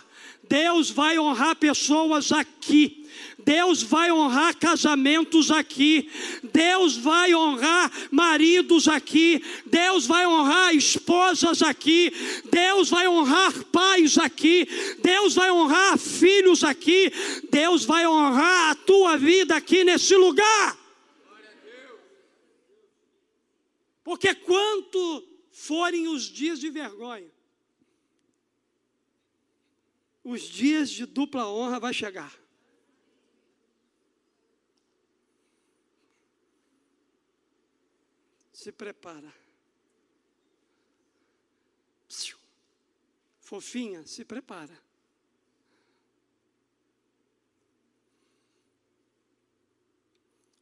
[0.48, 3.01] Deus vai honrar pessoas aqui
[3.44, 6.10] Deus vai honrar casamentos aqui,
[6.52, 12.12] Deus vai honrar maridos aqui, Deus vai honrar esposas aqui,
[12.50, 14.66] Deus vai honrar pais aqui,
[15.02, 17.12] Deus vai honrar filhos aqui,
[17.50, 20.78] Deus vai honrar a tua vida aqui nesse lugar.
[24.04, 27.30] Porque quanto forem os dias de vergonha,
[30.24, 32.41] os dias de dupla honra vai chegar.
[38.62, 39.34] Se prepara.
[43.40, 44.80] Fofinha, se prepara.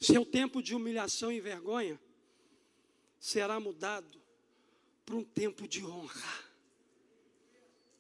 [0.01, 2.01] Seu tempo de humilhação e vergonha
[3.19, 4.19] será mudado
[5.05, 6.45] para um tempo de honra.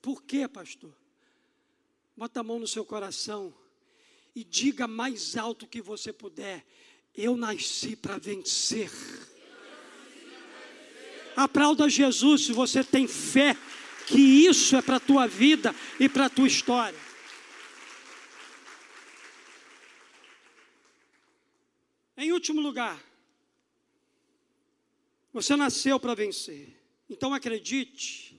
[0.00, 0.96] Por quê, pastor?
[2.16, 3.54] Bota a mão no seu coração
[4.34, 6.66] e diga mais alto que você puder:
[7.14, 8.90] Eu nasci para vencer.
[11.36, 13.56] Aplauda Jesus se você tem fé
[14.06, 16.98] que isso é para a tua vida e para a tua história.
[22.16, 23.02] Em último lugar,
[25.32, 26.76] você nasceu para vencer.
[27.08, 28.38] Então acredite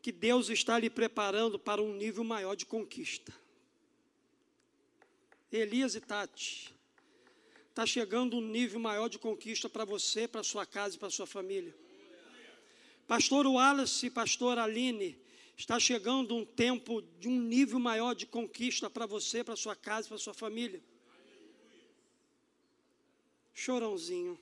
[0.00, 3.34] que Deus está lhe preparando para um nível maior de conquista.
[5.50, 6.72] Elias e Tati,
[7.76, 11.26] está chegando um nível maior de conquista para você, para sua casa e para sua
[11.26, 11.76] família.
[13.06, 15.14] Pastor Wallace e pastor Aline
[15.54, 20.08] Está chegando um tempo de um nível maior de conquista para você, para sua casa,
[20.08, 20.82] para sua família.
[23.54, 24.38] Chorãozinho.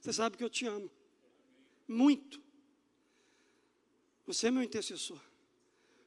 [0.00, 0.90] Você sabe que eu te amo.
[1.86, 2.40] Muito.
[4.26, 5.20] Você é meu intercessor.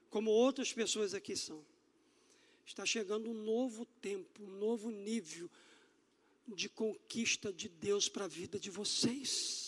[0.10, 1.66] Como outras pessoas aqui são.
[2.66, 5.50] Está chegando um novo tempo, um novo nível
[6.48, 9.66] de conquista de Deus para a vida de vocês.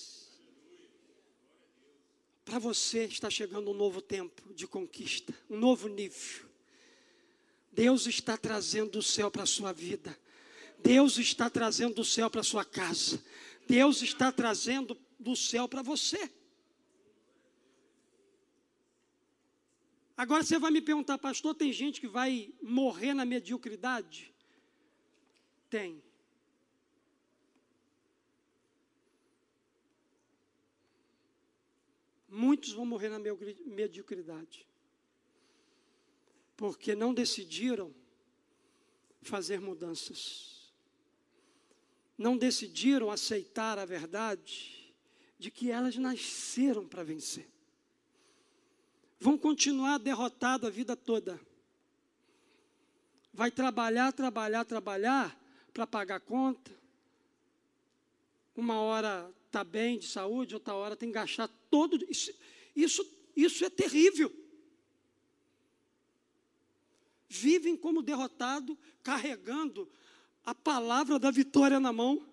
[2.45, 6.47] Para você está chegando um novo tempo de conquista, um novo nível.
[7.71, 10.17] Deus está trazendo o céu para a sua vida.
[10.79, 13.21] Deus está trazendo do céu para sua casa.
[13.67, 16.31] Deus está trazendo do céu para você.
[20.15, 24.33] Agora você vai me perguntar, pastor, tem gente que vai morrer na mediocridade?
[25.69, 26.01] Tem.
[32.37, 33.19] Muitos vão morrer na
[33.65, 34.67] mediocridade.
[36.55, 37.93] Porque não decidiram
[39.21, 40.57] fazer mudanças
[42.17, 44.95] não decidiram aceitar a verdade
[45.37, 47.47] de que elas nasceram para vencer.
[49.19, 51.39] Vão continuar derrotados a vida toda.
[53.31, 55.39] Vai trabalhar, trabalhar, trabalhar
[55.71, 56.71] para pagar conta.
[58.55, 61.97] Uma hora está bem de saúde, outra hora tem que gastar todo.
[62.09, 62.31] Isso,
[62.75, 64.33] isso, isso é terrível.
[67.27, 69.89] Vivem como derrotado, carregando
[70.45, 72.25] a palavra da vitória na mão.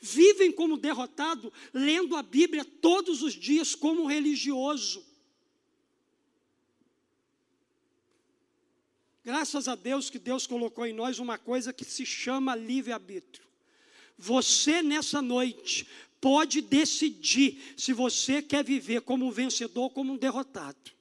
[0.00, 5.04] Vivem como derrotado, lendo a Bíblia todos os dias como religioso.
[9.22, 13.44] Graças a Deus que Deus colocou em nós uma coisa que se chama livre-arbítrio.
[14.16, 15.86] Você nessa noite
[16.20, 20.96] pode decidir se você quer viver como um vencedor ou como um derrotado.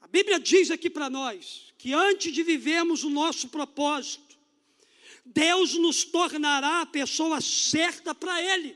[0.00, 4.38] A Bíblia diz aqui para nós que antes de vivermos o nosso propósito,
[5.24, 8.74] Deus nos tornará a pessoa certa para Ele.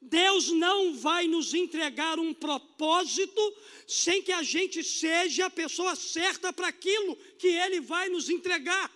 [0.00, 3.56] Deus não vai nos entregar um propósito
[3.86, 8.90] sem que a gente seja a pessoa certa para aquilo que Ele vai nos entregar.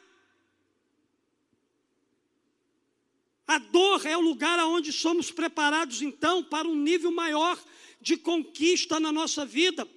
[3.46, 7.58] A dor é o lugar onde somos preparados, então, para um nível maior
[8.00, 9.88] de conquista na nossa vida.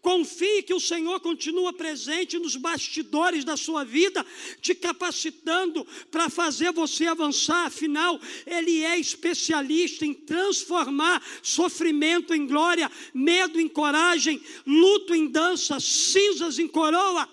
[0.00, 4.24] Confie que o Senhor continua presente nos bastidores da sua vida,
[4.60, 7.66] te capacitando para fazer você avançar.
[7.66, 15.78] Afinal, Ele é especialista em transformar sofrimento em glória, medo em coragem, luto em dança,
[15.80, 17.28] cinzas em coroa.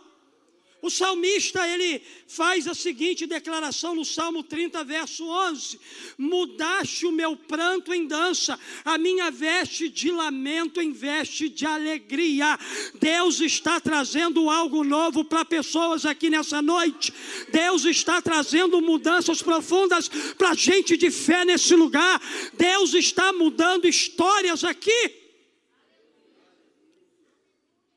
[0.81, 5.79] O salmista ele faz a seguinte declaração no Salmo 30, verso 11:
[6.17, 12.57] Mudaste o meu pranto em dança, a minha veste de lamento em veste de alegria.
[12.95, 17.13] Deus está trazendo algo novo para pessoas aqui nessa noite.
[17.51, 22.19] Deus está trazendo mudanças profundas para gente de fé nesse lugar.
[22.53, 25.21] Deus está mudando histórias aqui.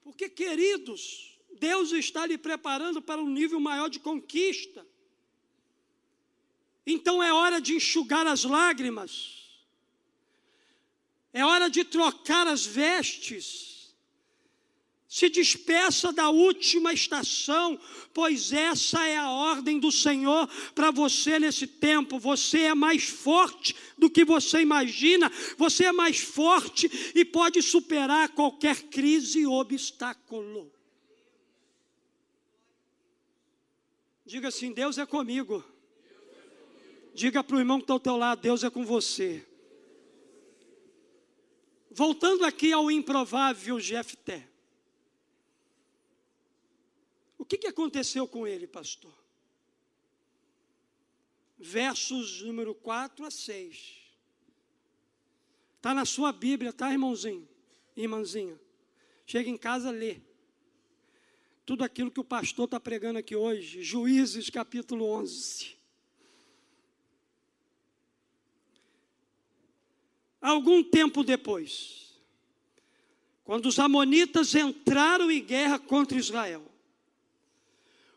[0.03, 4.87] Porque, queridos, Deus está lhe preparando para um nível maior de conquista.
[6.87, 9.43] Então é hora de enxugar as lágrimas,
[11.33, 13.75] é hora de trocar as vestes.
[15.09, 17.79] Se despeça da última estação,
[18.13, 22.19] pois essa é a ordem do Senhor para você nesse tempo.
[22.19, 28.31] Você é mais forte do que você imagina, você é mais forte e pode superar
[28.31, 30.74] qualquer crise e obstáculo.
[34.25, 35.65] Diga assim: Deus é comigo.
[37.13, 39.47] Diga para o irmão que está ao teu lado: Deus é com você.
[41.91, 44.49] Voltando aqui ao improvável Jefté.
[47.39, 49.15] O que, que aconteceu com ele, pastor?
[51.59, 54.03] Versos número 4 a 6.
[55.77, 57.47] Está na sua Bíblia, tá, irmãozinho?
[57.95, 58.59] Irmãzinha.
[59.27, 60.21] Chega em casa, lê
[61.65, 65.75] tudo aquilo que o pastor está pregando aqui hoje, Juízes capítulo 11.
[70.41, 72.21] Algum tempo depois,
[73.43, 76.71] quando os Amonitas entraram em guerra contra Israel,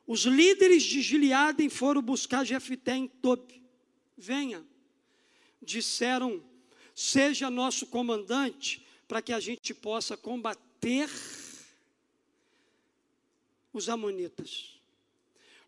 [0.05, 3.63] os líderes de Gileadem foram buscar Jefté em Tobi.
[4.17, 4.65] Venha,
[5.61, 6.43] disseram,
[6.93, 11.09] seja nosso comandante, para que a gente possa combater
[13.77, 14.77] os Amonitas.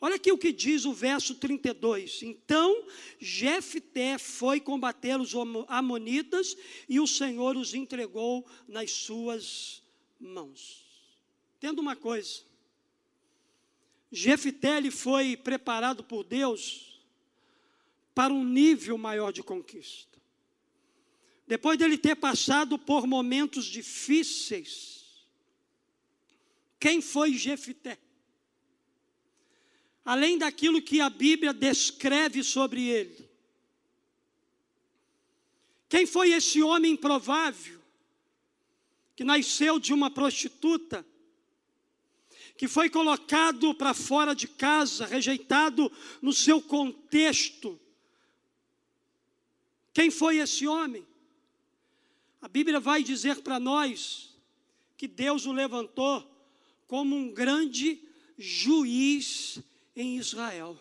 [0.01, 2.23] Olha aqui o que diz o verso 32.
[2.23, 2.85] Então
[3.19, 5.33] Jefté foi combater os
[5.67, 6.55] amonitas
[6.87, 9.83] e o Senhor os entregou nas suas
[10.19, 10.85] mãos.
[11.59, 12.41] Tendo uma coisa,
[14.11, 17.01] Jefté foi preparado por Deus
[18.15, 20.17] para um nível maior de conquista.
[21.45, 24.98] Depois dele ter passado por momentos difíceis,
[26.79, 27.97] quem foi Jefté?
[30.09, 33.29] além daquilo que a Bíblia descreve sobre ele.
[35.87, 37.79] Quem foi esse homem improvável,
[39.15, 41.05] que nasceu de uma prostituta,
[42.57, 45.91] que foi colocado para fora de casa, rejeitado
[46.23, 47.79] no seu contexto?
[49.93, 51.05] Quem foi esse homem?
[52.41, 54.35] A Bíblia vai dizer para nós
[54.97, 56.27] que Deus o levantou
[56.89, 58.03] como um grande
[58.35, 59.59] juiz
[59.95, 60.75] em Israel.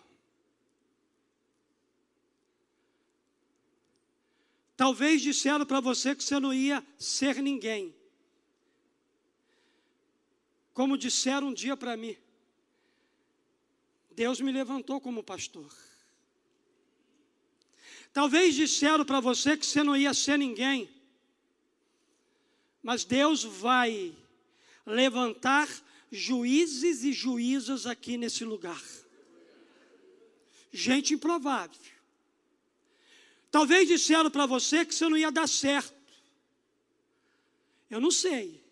[4.75, 7.95] Talvez disseram para você que você não ia ser ninguém.
[10.73, 12.17] Como disseram um dia para mim.
[14.11, 15.71] Deus me levantou como pastor.
[18.15, 20.89] Talvez disseram para você que você não ia ser ninguém.
[22.83, 24.17] Mas Deus vai
[24.87, 25.69] levantar
[26.11, 28.83] juízes e juízas aqui nesse lugar
[30.73, 31.81] gente improvável.
[33.51, 35.97] Talvez disseram para você que você não ia dar certo.
[37.91, 38.63] Eu não sei.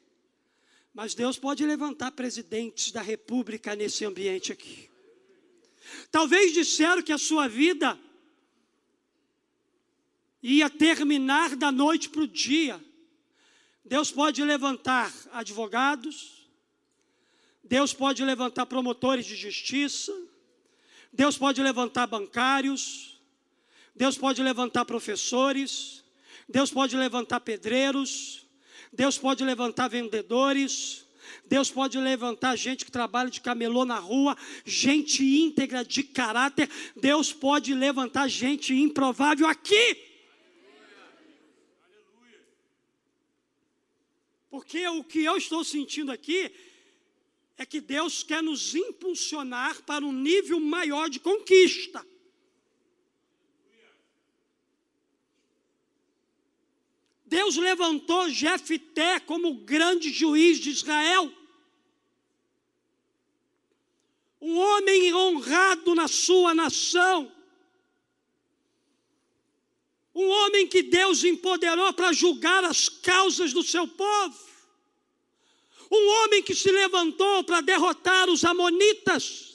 [0.93, 4.91] Mas Deus pode levantar presidentes da república nesse ambiente aqui.
[6.11, 7.99] Talvez disseram que a sua vida
[10.43, 12.82] ia terminar da noite para o dia.
[13.84, 16.36] Deus pode levantar advogados,
[17.68, 20.12] Deus pode levantar promotores de justiça,
[21.12, 23.20] Deus pode levantar bancários,
[23.94, 26.04] Deus pode levantar professores,
[26.48, 28.46] Deus pode levantar pedreiros,
[28.92, 31.04] Deus pode levantar vendedores,
[31.44, 36.70] Deus pode levantar gente que trabalha de camelô na rua, gente íntegra de caráter.
[36.94, 40.04] Deus pode levantar gente improvável aqui.
[44.48, 46.52] Porque o que eu estou sentindo aqui
[47.59, 52.07] é que Deus quer nos impulsionar para um nível maior de conquista.
[57.24, 61.32] Deus levantou Jefté como grande juiz de Israel.
[64.40, 67.32] Um homem honrado na sua nação.
[70.14, 74.55] Um homem que Deus empoderou para julgar as causas do seu povo.
[75.91, 79.55] Um homem que se levantou para derrotar os Amonitas.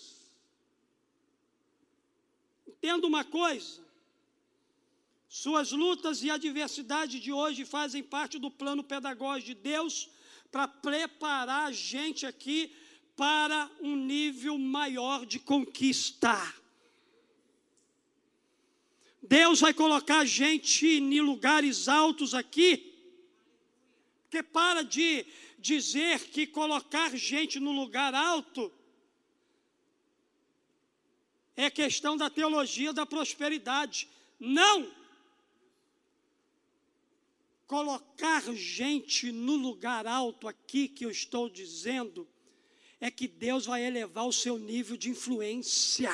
[2.67, 3.81] Entenda uma coisa:
[5.27, 10.09] suas lutas e adversidades de hoje fazem parte do plano pedagógico de Deus
[10.51, 12.75] para preparar a gente aqui
[13.15, 16.53] para um nível maior de conquista.
[19.21, 22.93] Deus vai colocar a gente em lugares altos aqui,
[24.23, 25.25] porque para de
[25.61, 28.71] dizer que colocar gente no lugar alto
[31.55, 34.09] é questão da teologia da prosperidade.
[34.39, 34.91] Não!
[37.67, 42.27] Colocar gente no lugar alto aqui que eu estou dizendo
[42.99, 46.11] é que Deus vai elevar o seu nível de influência.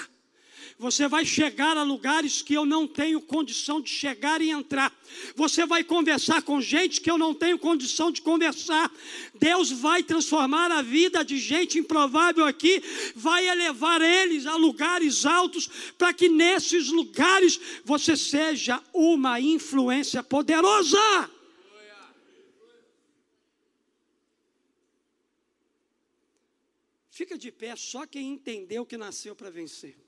[0.80, 4.94] Você vai chegar a lugares que eu não tenho condição de chegar e entrar.
[5.36, 8.92] Você vai conversar com gente que eu não tenho condição de conversar.
[9.40, 12.82] Deus vai transformar a vida de gente improvável aqui,
[13.16, 21.32] vai elevar eles a lugares altos, para que nesses lugares você seja uma influência poderosa.
[27.10, 30.07] Fica de pé só quem entendeu que nasceu para vencer.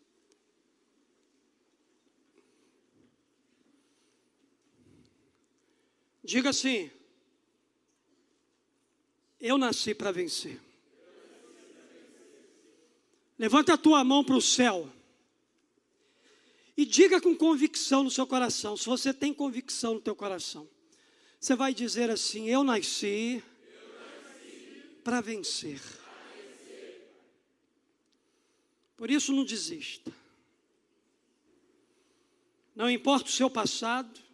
[6.30, 6.91] Diga assim:
[9.39, 10.61] Eu nasci para vencer.
[13.36, 14.88] Levanta a tua mão para o céu.
[16.77, 20.69] E diga com convicção no seu coração, se você tem convicção no teu coração.
[21.39, 25.80] Você vai dizer assim: Eu nasci, nasci para vencer.
[25.80, 27.11] vencer.
[28.95, 30.13] Por isso não desista.
[32.75, 34.28] Não importa o seu passado,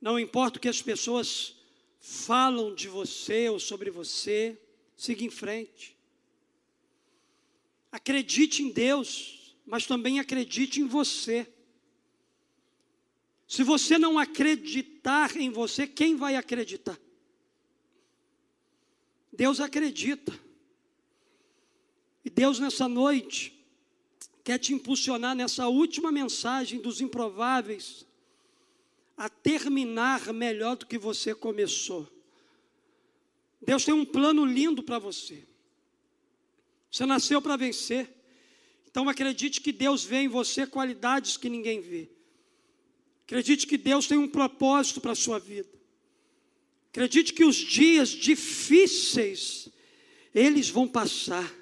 [0.00, 1.56] não importa o que as pessoas
[2.00, 4.58] falam de você ou sobre você,
[4.96, 5.96] siga em frente.
[7.90, 11.46] Acredite em Deus, mas também acredite em você.
[13.46, 16.98] Se você não acreditar em você, quem vai acreditar?
[19.32, 20.38] Deus acredita.
[22.24, 23.54] E Deus nessa noite
[24.44, 28.07] quer te impulsionar nessa última mensagem dos improváveis
[29.18, 32.08] a terminar melhor do que você começou.
[33.60, 35.44] Deus tem um plano lindo para você.
[36.88, 38.08] Você nasceu para vencer.
[38.88, 42.08] Então acredite que Deus vê em você qualidades que ninguém vê.
[43.24, 45.68] Acredite que Deus tem um propósito para a sua vida.
[46.90, 49.68] Acredite que os dias difíceis,
[50.32, 51.52] eles vão passar.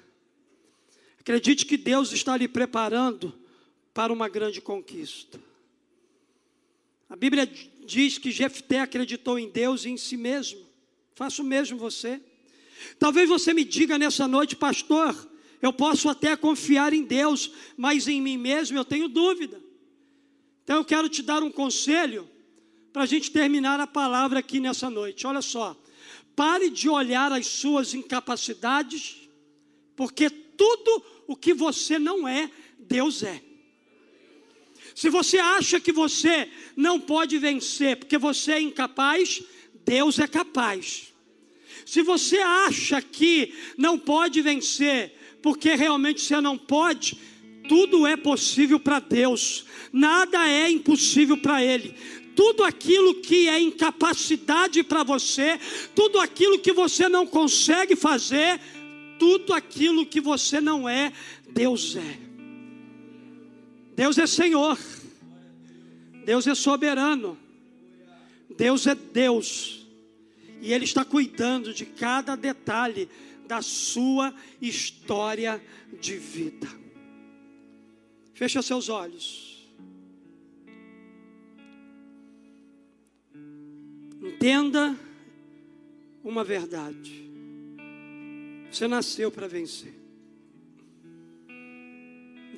[1.19, 3.37] Acredite que Deus está lhe preparando
[3.93, 5.39] para uma grande conquista.
[7.09, 7.49] A Bíblia
[7.85, 10.59] diz que Jefté acreditou em Deus e em si mesmo.
[11.15, 12.21] Faça o mesmo você.
[12.99, 15.15] Talvez você me diga nessa noite, pastor,
[15.61, 19.61] eu posso até confiar em Deus, mas em mim mesmo eu tenho dúvida.
[20.63, 22.29] Então eu quero te dar um conselho
[22.91, 25.25] para a gente terminar a palavra aqui nessa noite.
[25.25, 25.75] Olha só,
[26.35, 29.29] pare de olhar as suas incapacidades,
[29.95, 33.41] porque tudo o que você não é, Deus é.
[34.97, 39.43] Se você acha que você não pode vencer porque você é incapaz,
[39.85, 41.13] Deus é capaz.
[41.85, 47.15] Se você acha que não pode vencer porque realmente você não pode,
[47.69, 51.93] tudo é possível para Deus, nada é impossível para Ele.
[52.35, 55.59] Tudo aquilo que é incapacidade para você,
[55.93, 58.59] tudo aquilo que você não consegue fazer,
[59.19, 61.13] tudo aquilo que você não é,
[61.47, 62.26] Deus é.
[63.97, 64.77] Deus é Senhor,
[66.23, 67.35] Deus é soberano,
[68.55, 69.87] Deus é Deus,
[70.61, 73.09] e Ele está cuidando de cada detalhe
[73.47, 74.31] da sua
[74.61, 75.59] história
[75.99, 76.67] de vida.
[78.35, 79.67] Fecha seus olhos.
[84.21, 84.95] Entenda
[86.23, 87.27] uma verdade.
[88.71, 90.06] Você nasceu para vencer.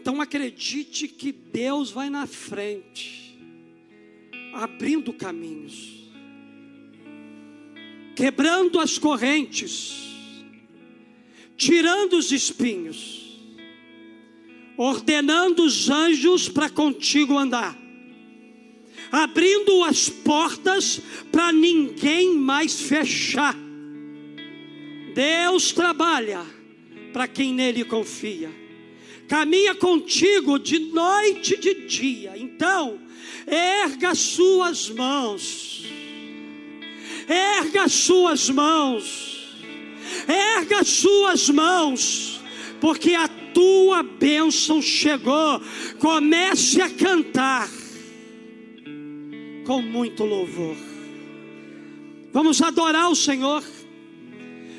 [0.10, 3.38] Então acredite que Deus vai na frente,
[4.52, 6.10] abrindo caminhos,
[8.16, 9.94] quebrando as correntes,
[11.56, 13.20] tirando os espinhos
[14.76, 17.78] ordenando os anjos para contigo andar,
[19.12, 21.02] abrindo as portas
[21.32, 23.56] para ninguém mais fechar.
[25.14, 26.44] Deus trabalha
[27.14, 28.50] para quem nele confia,
[29.30, 32.34] caminha contigo de noite e de dia.
[32.36, 33.00] Então,
[33.46, 35.86] erga suas mãos,
[37.28, 39.48] erga suas mãos,
[40.28, 42.42] erga suas mãos,
[42.82, 45.62] porque a tua bênção chegou.
[46.00, 47.70] Comece a cantar
[49.66, 50.76] com muito louvor.
[52.34, 53.64] Vamos adorar o Senhor.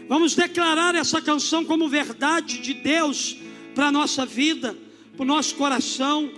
[0.08, 3.39] Vamos declarar essa canção como verdade de Deus
[3.74, 4.76] para a nossa vida,
[5.16, 6.30] para o nosso coração,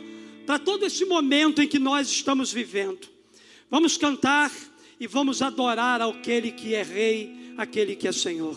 [0.46, 3.08] para todo esse momento em que nós estamos vivendo.
[3.70, 4.50] Vamos cantar
[4.98, 8.56] e vamos adorar aquele que é Rei, aquele que é Senhor.